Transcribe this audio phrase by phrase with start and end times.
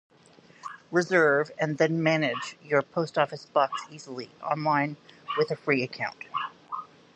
[0.89, 4.97] Reserve and then manage your Post Office Box easily online
[5.37, 6.23] with a free account.